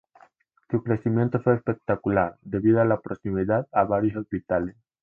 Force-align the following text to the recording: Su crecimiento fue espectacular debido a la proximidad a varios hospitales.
Su 0.71 0.81
crecimiento 0.81 1.39
fue 1.43 1.53
espectacular 1.53 2.35
debido 2.41 2.81
a 2.81 2.85
la 2.85 2.99
proximidad 3.01 3.67
a 3.71 3.83
varios 3.83 4.15
hospitales. 4.15 4.75